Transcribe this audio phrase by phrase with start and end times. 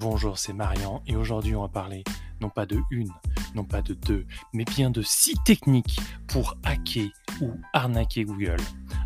[0.00, 2.04] Bonjour, c'est Marian et aujourd'hui on va parler
[2.40, 3.10] non pas de une,
[3.56, 7.08] non pas de deux, mais bien de six techniques pour hacker
[7.40, 8.58] ou arnaquer Google.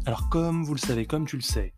[0.05, 1.73] Alors comme vous le savez, comme tu le sais,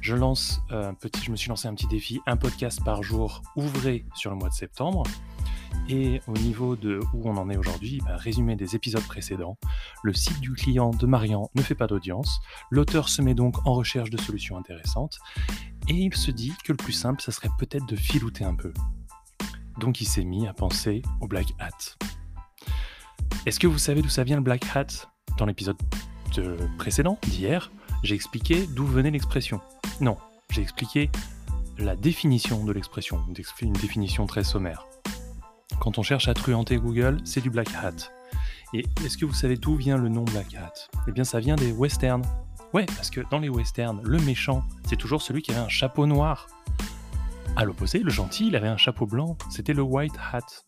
[0.00, 3.42] je lance un petit, je me suis lancé un petit défi, un podcast par jour
[3.56, 5.02] ouvré sur le mois de septembre.
[5.88, 9.58] Et au niveau de où on en est aujourd'hui, bah, résumé des épisodes précédents,
[10.04, 12.40] le site du client de Marian ne fait pas d'audience,
[12.70, 15.18] l'auteur se met donc en recherche de solutions intéressantes,
[15.88, 18.72] et il se dit que le plus simple, ça serait peut-être de filouter un peu.
[19.78, 21.96] Donc il s'est mis à penser au Black Hat.
[23.46, 25.08] Est-ce que vous savez d'où ça vient le Black Hat?
[25.38, 25.76] Dans l'épisode
[26.78, 29.60] précédent, d'hier, j'ai expliqué d'où venait l'expression.
[30.00, 30.16] Non,
[30.50, 31.10] j'ai expliqué
[31.78, 33.24] la définition de l'expression,
[33.60, 34.86] une définition très sommaire.
[35.80, 38.12] Quand on cherche à truanter Google, c'est du Black Hat.
[38.74, 40.72] Et est-ce que vous savez d'où vient le nom Black Hat?
[41.08, 42.22] Eh bien, ça vient des westerns.
[42.72, 46.06] Ouais, parce que dans les westerns, le méchant, c'est toujours celui qui avait un chapeau
[46.06, 46.46] noir.
[47.54, 50.64] À l'opposé, le gentil, il avait un chapeau blanc, c'était le White Hat.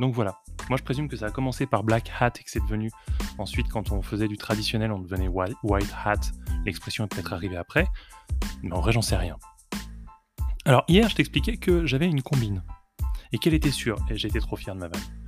[0.00, 2.60] Donc voilà, moi je présume que ça a commencé par Black Hat et que c'est
[2.60, 2.90] devenu
[3.38, 6.20] ensuite quand on faisait du traditionnel, on devenait White Hat.
[6.64, 7.86] L'expression est peut-être arrivée après,
[8.62, 9.36] mais en vrai j'en sais rien.
[10.64, 12.64] Alors hier je t'expliquais que j'avais une combine
[13.32, 15.19] et qu'elle était sûre, et j'étais trop fier de ma vanne.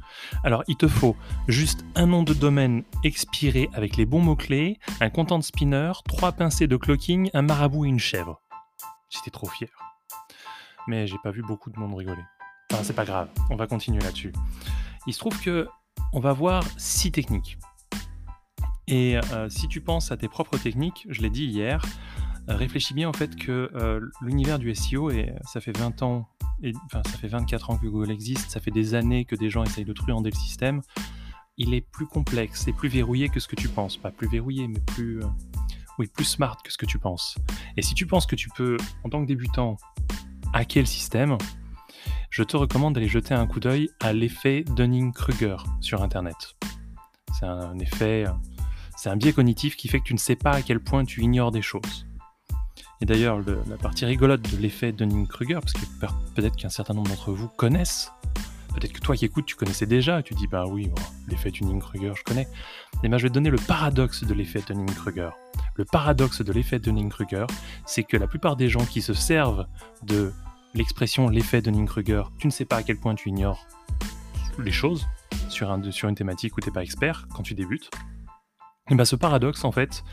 [0.44, 1.16] Alors, il te faut
[1.48, 6.66] juste un nom de domaine expiré avec les bons mots-clés, un content spinner, trois pincées
[6.66, 8.40] de clocking, un marabout et une chèvre.
[9.10, 9.68] J'étais trop fier.
[10.88, 12.22] Mais j'ai pas vu beaucoup de monde rigoler.
[12.72, 14.32] Enfin, c'est pas grave, on va continuer là-dessus.
[15.06, 15.68] Il se trouve que
[16.12, 17.58] on va voir six techniques.
[18.88, 21.84] Et euh, si tu penses à tes propres techniques, je l'ai dit hier,
[22.48, 26.28] euh, réfléchis bien au fait que euh, l'univers du SEO, et ça fait 20 ans
[26.86, 29.64] enfin, ça fait 24 ans que Google existe, ça fait des années que des gens
[29.64, 30.82] essayent de truander le système,
[31.56, 33.96] il est plus complexe et plus verrouillé que ce que tu penses.
[33.96, 35.26] Pas plus verrouillé, mais plus, euh,
[35.98, 37.36] oui, plus smart que ce que tu penses.
[37.76, 39.76] Et si tu penses que tu peux, en tant que débutant,
[40.52, 41.36] hacker le système,
[42.30, 46.56] je te recommande d'aller jeter un coup d'œil à l'effet Dunning-Kruger sur Internet.
[47.38, 48.24] C'est un effet,
[48.96, 51.22] c'est un biais cognitif qui fait que tu ne sais pas à quel point tu
[51.22, 52.06] ignores des choses.
[53.02, 55.80] Et d'ailleurs, la partie rigolote de l'effet Dunning-Kruger, parce que
[56.36, 58.12] peut-être qu'un certain nombre d'entre vous connaissent,
[58.76, 60.88] peut-être que toi qui écoutes, tu connaissais déjà, tu dis, bah oui,
[61.26, 62.46] l'effet Dunning-Kruger, je connais.
[63.02, 65.30] Et bien, je vais te donner le paradoxe de l'effet Dunning-Kruger.
[65.74, 67.46] Le paradoxe de l'effet Dunning-Kruger,
[67.86, 69.66] c'est que la plupart des gens qui se servent
[70.04, 70.32] de
[70.74, 73.66] l'expression l'effet Dunning-Kruger, tu ne sais pas à quel point tu ignores
[74.60, 75.08] les choses
[75.48, 77.90] sur, sur une thématique où tu n'es pas expert quand tu débutes.
[78.90, 80.04] Et bien, ce paradoxe, en fait,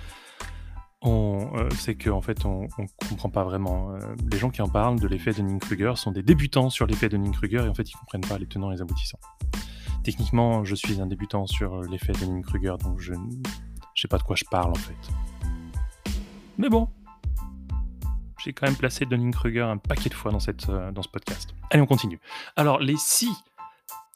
[1.05, 3.91] euh, c'est qu'en en fait, on, ne comprend pas vraiment.
[3.91, 3.99] Euh,
[4.31, 7.69] les gens qui en parlent de l'effet Dunning-Kruger sont des débutants sur l'effet Dunning-Kruger et
[7.69, 9.19] en fait, ils comprennent pas les tenants et les aboutissants.
[10.03, 13.41] Techniquement, je suis un débutant sur l'effet Dunning-Kruger, donc je ne
[13.95, 14.95] sais pas de quoi je parle en fait.
[16.57, 16.89] Mais bon,
[18.39, 20.39] j'ai quand même placé Dunning-Kruger un paquet de fois dans,
[20.69, 21.53] euh, dans ce podcast.
[21.69, 22.19] Allez, on continue.
[22.55, 23.31] Alors, les six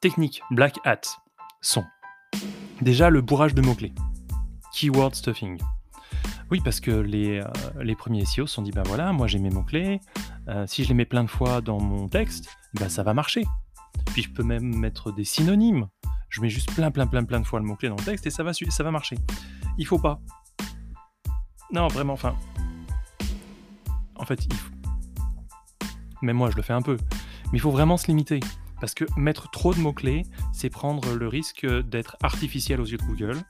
[0.02, 1.02] techniques Black Hat
[1.62, 1.86] sont
[2.82, 3.94] déjà le bourrage de mots-clés,
[4.74, 5.60] keyword stuffing.
[6.52, 9.50] Oui, parce que les, euh, premiers SEO se sont dit, ben voilà, moi j'ai mes
[9.50, 10.00] mots-clés,
[10.48, 13.46] euh, si je les mets plein de fois dans mon texte, ben ça va marcher.
[14.08, 15.88] Puis je peux même mettre des synonymes.
[16.30, 18.30] Je mets juste plein, plein, plein, plein de fois le mot-clé dans le texte et
[18.30, 19.18] ça va, ça va marcher.
[19.78, 20.20] Il faut pas.
[21.72, 22.36] Non, vraiment, enfin.
[24.16, 24.72] En fait, il faut...
[26.22, 26.98] Même moi, je le fais un peu.
[27.52, 28.40] Mais il faut vraiment se limiter.
[28.80, 33.04] Parce que mettre trop de mots-clés, c'est prendre le risque d'être artificiel aux yeux de
[33.04, 33.44] Google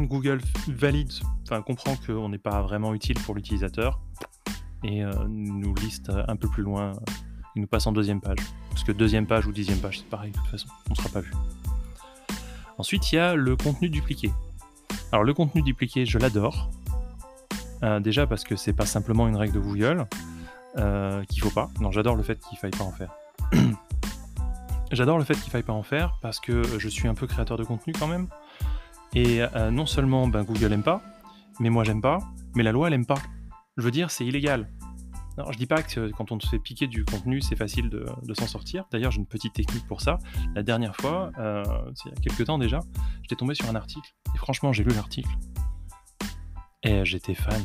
[0.00, 1.12] Google valide,
[1.42, 4.00] enfin comprend qu'on n'est pas vraiment utile pour l'utilisateur
[4.82, 6.92] et euh, nous liste un peu plus loin,
[7.56, 8.38] il nous passe en deuxième page.
[8.70, 11.08] Parce que deuxième page ou dixième page, c'est pareil, de toute façon, on ne sera
[11.08, 11.32] pas vu.
[12.76, 14.32] Ensuite, il y a le contenu dupliqué.
[15.12, 16.70] Alors le contenu dupliqué, je l'adore.
[17.82, 20.06] Euh, déjà parce que c'est pas simplement une règle de Google
[20.76, 21.70] euh, qu'il faut pas.
[21.80, 23.14] Non, j'adore le fait qu'il faille pas en faire.
[24.92, 27.56] j'adore le fait qu'il faille pas en faire parce que je suis un peu créateur
[27.56, 28.26] de contenu quand même.
[29.14, 31.02] Et euh, non seulement ben, Google aime pas,
[31.60, 32.18] mais moi j'aime pas,
[32.54, 33.18] mais la loi elle aime pas.
[33.76, 34.68] Je veux dire, c'est illégal.
[35.36, 38.06] Alors, je dis pas que quand on se fait piquer du contenu, c'est facile de,
[38.34, 38.84] s'en sortir.
[38.92, 40.18] D'ailleurs, j'ai une petite technique pour ça.
[40.54, 41.64] La dernière fois, euh,
[42.04, 42.78] il y a quelques temps déjà,
[43.22, 44.14] j'étais tombé sur un article.
[44.32, 45.36] Et franchement, j'ai lu l'article.
[46.84, 47.60] Et j'étais fan.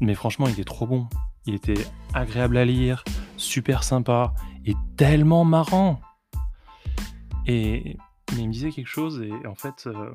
[0.00, 1.06] Mais franchement, il était trop bon.
[1.46, 3.04] Il était agréable à lire,
[3.36, 6.00] super sympa et tellement marrant.
[7.46, 7.96] Et
[8.32, 10.10] mais il me disait quelque chose et en fait, euh,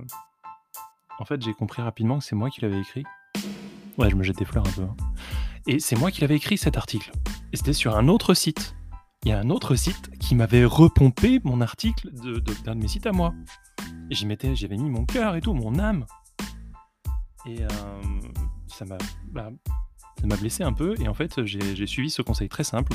[1.19, 3.03] en fait, j'ai compris rapidement que c'est moi qui l'avais écrit.
[3.97, 4.81] Ouais, je me jette des fleurs un peu.
[4.81, 4.95] Hein.
[5.67, 7.11] Et c'est moi qui l'avais écrit cet article.
[7.51, 8.75] Et c'était sur un autre site.
[9.23, 13.05] Il y a un autre site qui m'avait repompé mon article d'un de, mes sites
[13.05, 13.33] à moi.
[14.09, 16.05] J'y mettais, j'avais mis mon cœur et tout, mon âme.
[17.45, 17.67] Et euh,
[18.67, 18.97] ça m'a
[19.31, 19.49] bah,
[20.19, 20.95] ça m'a blessé un peu.
[20.99, 22.93] Et en fait, j'ai suivi ce conseil très simple.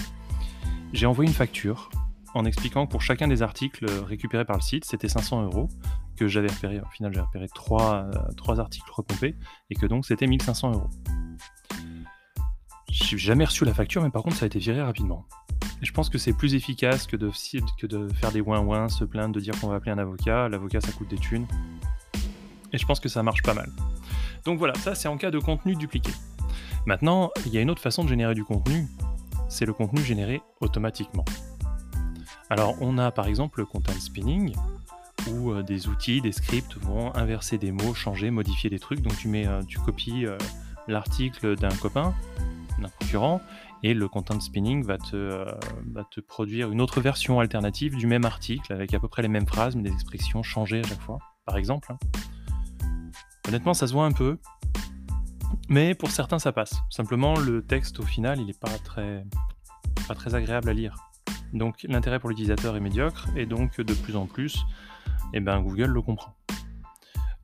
[0.93, 1.89] j'ai envoyé une facture
[2.35, 5.69] en expliquant que pour chacun des articles récupérés par le site, c'était 500 euros,
[6.17, 9.37] que j'avais repéré, au final j'ai repéré trois, trois articles recompés,
[9.71, 10.91] et que donc c'était 1500 euros.
[12.91, 15.27] J'ai jamais reçu la facture, mais par contre ça a été viré rapidement.
[15.81, 17.31] Je pense que c'est plus efficace que de,
[17.79, 20.49] que de faire des ouin-ouin, se plaindre, de dire qu'on va appeler un avocat.
[20.49, 21.47] L'avocat ça coûte des thunes.
[22.73, 23.71] Et je pense que ça marche pas mal.
[24.45, 26.11] Donc voilà, ça c'est en cas de contenu dupliqué.
[26.87, 28.89] Maintenant, il y a une autre façon de générer du contenu,
[29.49, 31.25] c'est le contenu généré automatiquement.
[32.51, 34.55] Alors on a par exemple le content spinning,
[35.31, 39.01] où euh, des outils, des scripts vont inverser des mots, changer, modifier des trucs.
[39.01, 40.39] Donc tu mets, euh, tu copies euh,
[40.87, 42.15] l'article d'un copain,
[42.81, 43.41] d'un concurrent,
[43.83, 48.95] et le content spinning va te, produire une autre version alternative du même article avec
[48.95, 51.93] à peu près les mêmes phrases, mais des expressions changées à chaque fois, par exemple.
[51.93, 51.99] Hein.
[53.47, 54.39] Honnêtement, ça se voit un peu,
[55.69, 56.75] mais pour certains, ça passe.
[56.91, 58.71] Simplement, le texte au final, il n'est pas
[60.15, 61.08] très agréable à lire.
[61.53, 64.65] Donc l'intérêt pour l'utilisateur est médiocre, et donc de plus en plus,
[65.33, 66.35] eh ben, Google le comprend.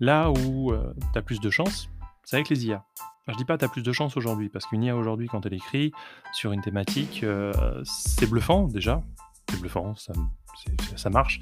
[0.00, 1.88] Là où euh, tu as plus de chance,
[2.24, 2.84] c'est avec les IA.
[3.28, 5.54] je dis pas tu as plus de chance aujourd'hui, parce qu'une IA aujourd'hui, quand elle
[5.54, 5.92] écrit
[6.32, 7.52] sur une thématique, euh,
[7.84, 9.02] c'est bluffant déjà.
[9.50, 11.40] C'est bluffant, ça, marche.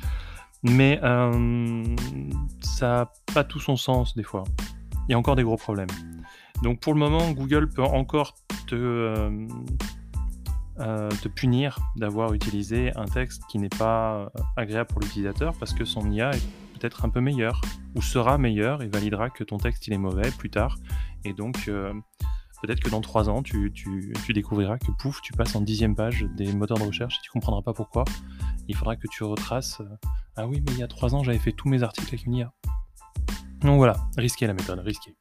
[0.63, 1.85] Mais euh,
[2.61, 4.45] ça n'a pas tout son sens des fois.
[5.09, 5.89] Il y a encore des gros problèmes.
[6.63, 8.35] Donc pour le moment, Google peut encore
[8.67, 9.29] te,
[10.83, 15.73] euh, euh, te punir d'avoir utilisé un texte qui n'est pas agréable pour l'utilisateur parce
[15.73, 16.43] que son IA est
[16.79, 17.61] peut-être un peu meilleur
[17.95, 20.79] ou sera meilleur et validera que ton texte il est mauvais plus tard.
[21.25, 21.71] Et donc
[22.63, 26.27] peut-être que dans trois ans, tu, tu, découvriras que pouf, tu passes en dixième page
[26.37, 28.05] des moteurs de recherche et tu comprendras pas pourquoi.
[28.69, 29.83] Il faudra que tu retraces.
[30.37, 32.35] ah oui, mais il y a trois ans, j'avais fait tous mes articles avec une
[32.35, 32.53] IA.
[33.63, 35.15] Donc voilà, risqué la méthode, risqué.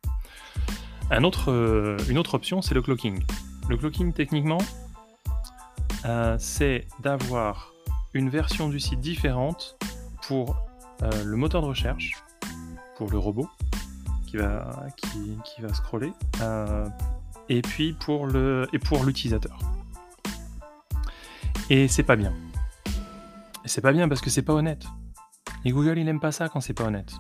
[1.12, 3.22] Un autre, euh, une autre option, c'est le clocking.
[3.70, 4.60] Le clocking, techniquement,
[6.06, 7.74] euh, c'est d'avoir
[8.14, 9.78] une version du site différente
[10.28, 10.58] pour
[11.02, 12.24] euh, le moteur de recherche,
[12.98, 13.48] pour le robot
[14.28, 16.14] qui va, qui, va scroller,
[17.50, 19.60] et puis pour le et pour l'utilisateur.
[21.70, 22.34] Et c'est pas bien.
[23.66, 24.86] c'est pas bien parce que c'est pas honnête.
[25.66, 27.14] Et Google, il aime pas ça quand c'est pas honnête.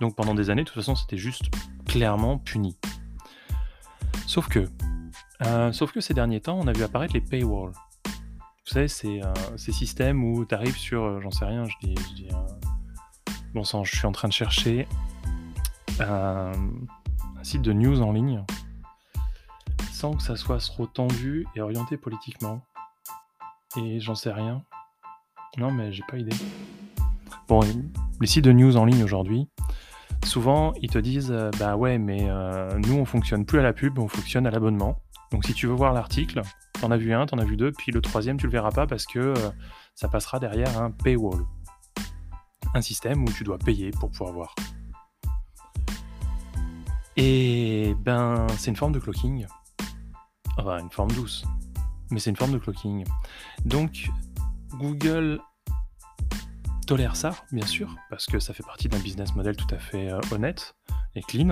[0.00, 1.44] Donc pendant des années, de toute façon, c'était juste
[1.86, 2.76] clairement puni.
[4.26, 4.68] Sauf que,
[5.44, 7.72] euh, sauf que ces derniers temps, on a vu apparaître les paywalls.
[8.66, 11.86] Vous savez, c'est euh, ces systèmes où tu arrives sur, euh, j'en sais rien, je
[11.86, 12.28] dis, je dis
[13.54, 14.86] bon sang, je suis en train de chercher
[16.00, 16.52] un
[17.42, 18.44] site de news en ligne
[19.92, 22.60] sans que ça soit trop tendu et orienté politiquement.
[23.78, 24.62] Et j'en sais rien.
[25.56, 26.36] Non, mais j'ai pas idée.
[27.48, 27.60] Bon,
[28.20, 29.48] les sites de news en ligne aujourd'hui,
[30.24, 33.72] souvent ils te disent euh, bah ouais mais euh, nous on fonctionne plus à la
[33.72, 35.00] pub, on fonctionne à l'abonnement.
[35.32, 36.42] Donc si tu veux voir l'article,
[36.80, 38.86] t'en as vu un, t'en as vu deux, puis le troisième tu le verras pas
[38.86, 39.50] parce que euh,
[39.94, 41.44] ça passera derrière un paywall.
[42.74, 44.54] Un système où tu dois payer pour pouvoir voir.
[47.16, 49.46] Et ben c'est une forme de clocking.
[50.58, 51.44] Enfin une forme douce.
[52.10, 53.04] Mais c'est une forme de clocking.
[53.64, 54.10] Donc
[54.74, 55.40] Google
[56.86, 60.10] tolère ça, bien sûr, parce que ça fait partie d'un business model tout à fait
[60.10, 60.76] euh, honnête
[61.14, 61.50] et clean.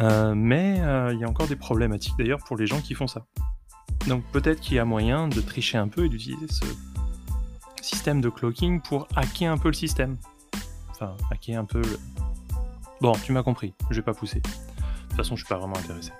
[0.00, 0.78] Euh, mais
[1.12, 3.26] il y a encore des problématiques d'ailleurs pour les gens qui font ça.
[4.06, 6.64] Donc peut-être qu'il y a moyen de tricher un peu et d'utiliser ce
[7.80, 10.16] système de clocking pour hacker un peu le système.
[10.90, 11.98] Enfin, hacker un peu le...
[13.00, 14.40] Bon, tu m'as compris, je vais pas pousser.
[14.40, 14.48] De
[15.08, 16.12] toute façon, je suis pas vraiment intéressé.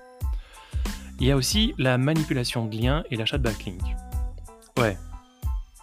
[1.20, 3.82] Il y a aussi la manipulation de liens et l'achat de backlink.
[4.78, 4.98] Ouais,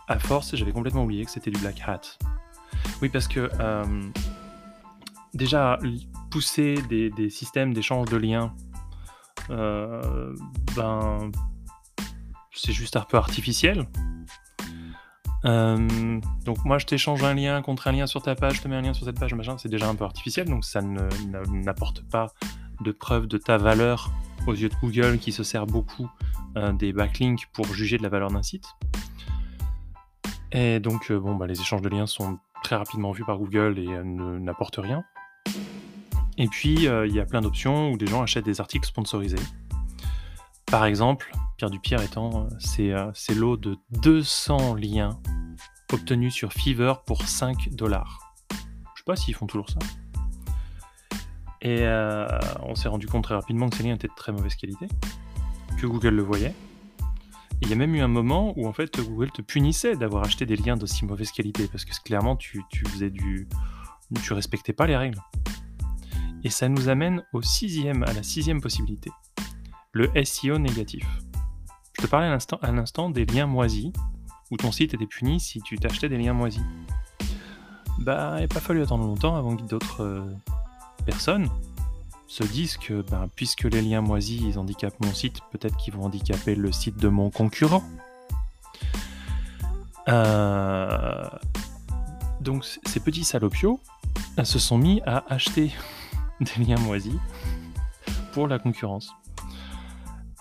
[0.08, 2.02] à force, j'avais complètement oublié que c'était du Black Hat.
[3.02, 4.10] Oui, parce que euh,
[5.34, 5.80] déjà,
[6.32, 8.54] pousser des, systèmes d'échange de liens,
[9.50, 10.36] euh,
[10.76, 11.32] ben,
[12.60, 13.88] c'est juste un peu artificiel.
[15.46, 18.68] Euh, donc moi je t'échange un lien contre un lien sur ta page, je te
[18.68, 22.02] mets un lien sur cette page, machin, c'est déjà un peu artificiel, donc ça n'apporte
[22.10, 22.28] pas
[22.82, 24.12] de preuve de ta valeur
[24.48, 26.10] aux yeux de Google qui se sert beaucoup
[26.74, 28.66] des backlinks pour juger de la valeur d'un site.
[30.52, 33.78] Et donc, euh, bon, bah, les échanges de liens sont très rapidement vus par Google
[33.78, 35.04] et euh, n'apportent rien.
[36.38, 39.38] Et puis, euh, il y a plein d'options où des gens achètent des articles sponsorisés.
[40.66, 45.20] Par exemple, Pierre Dupierre étant, c'est c'est l'eau de 200 liens
[45.92, 48.34] obtenus sur Fiverr pour 5 dollars.
[48.96, 49.80] Je sais pas s'ils font toujours ça.
[51.62, 51.86] Et
[52.64, 54.88] on s'est rendu compte très rapidement que ces liens étaient de très mauvaise qualité,
[55.78, 56.56] que Google le voyait,
[57.62, 60.46] il y a même eu un moment où en fait Google te punissait d'avoir acheté
[60.46, 63.50] des liens d'aussi mauvaise qualité parce que clairement tu, faisais du,
[64.24, 65.20] tu respectais pas les règles.
[66.46, 69.12] Et ça nous amène au sixième, à la sixième possibilité,
[69.92, 71.06] le SEO négatif.
[72.02, 73.92] Je parlais à l'instant des liens moisis
[74.52, 76.64] où ton site était puni si tu t'achetais des liens moisis.
[78.00, 80.24] Bah, il n'a pas fallu attendre longtemps avant que d'autres euh,
[81.06, 81.50] personnes
[82.28, 86.06] se disent que ben, puisque les liens moisis ils handicapent mon site, peut-être qu'ils vont
[86.06, 87.84] handicaper le site de mon concurrent.
[90.08, 91.28] Euh,
[92.40, 93.82] donc ces petits salopios
[94.44, 95.72] se sont mis à acheter
[96.40, 97.18] des liens moisis
[98.32, 99.14] pour la concurrence.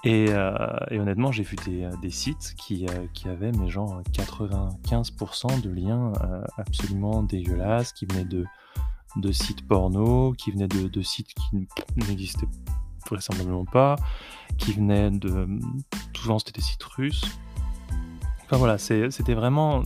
[0.05, 0.53] Et, euh,
[0.91, 1.57] honnêtement, j'ai vu
[2.03, 6.13] des, sites qui, qui, avaient, mais genre, 95% de liens
[6.57, 8.45] absolument dégueulasses, qui venaient de,
[9.17, 12.49] de sites porno, qui venaient de, sites qui n'existaient
[13.11, 13.97] vraisemblablement pas,
[14.57, 15.49] qui venaient de...
[16.15, 17.25] Souvent c'était des sites russes.
[18.45, 19.83] Enfin voilà, c'était vraiment...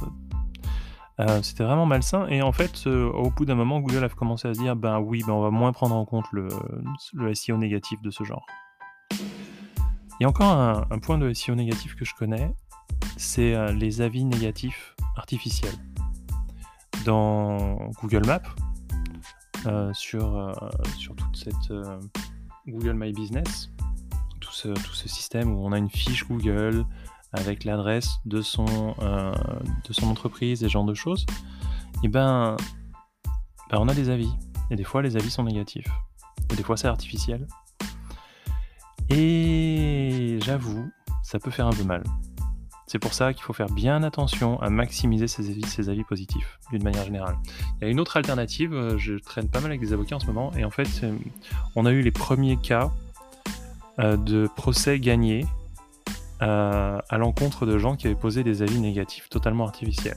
[1.20, 4.48] Euh, c'était vraiment malsain et en fait euh, au bout d'un moment Google a commencé
[4.48, 6.48] à se dire ben oui ben on va moins prendre en compte le
[7.34, 8.46] SEO négatif de ce genre.
[10.20, 12.54] Il y a encore un, point de SEO négatif que je connais,
[13.16, 15.74] c'est euh, les avis négatifs artificiels.
[17.04, 18.42] Dans Google Maps,
[19.66, 20.52] euh, sur, euh,
[20.98, 21.72] sur toute cette
[22.68, 23.70] Google My Business,
[24.40, 26.84] tout ce, tout ce système où on a une fiche Google
[27.32, 31.24] avec l'adresse de, son de son entreprise et ce genre de choses,
[32.02, 32.56] et eh ben,
[33.70, 34.30] ben, on a des avis.
[34.70, 35.88] Et des fois, les avis sont négatifs.
[36.52, 37.46] Et des fois, c'est artificiel.
[39.08, 39.91] Et
[40.42, 40.90] j'avoue,
[41.22, 42.02] ça peut faire un peu mal.
[42.86, 47.04] C'est pour ça qu'il faut faire bien attention à maximiser ses avis, positifs, d'une manière
[47.04, 47.36] générale.
[47.80, 50.20] Il y a une autre alternative, euh, je traîne pas mal avec des avocats en
[50.20, 51.16] ce moment, et en fait, euh,
[51.74, 52.90] on a eu les premiers cas
[53.98, 55.46] euh, de procès gagnés
[56.40, 60.16] à l'encontre de gens qui avaient posé des avis négatifs totalement artificiels.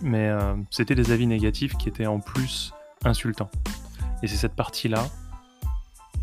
[0.00, 0.30] Mais
[0.70, 2.72] c'était des avis négatifs qui étaient en plus
[3.04, 3.50] insultants.
[4.22, 5.04] Et c'est cette partie-là,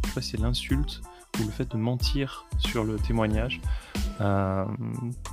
[0.03, 1.03] je sais pas si c'est l'insulte
[1.39, 3.61] ou le fait de mentir sur le témoignage,
[4.21, 4.65] euh,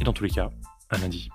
[0.00, 0.50] Et dans tous les cas,
[0.90, 1.28] à lundi.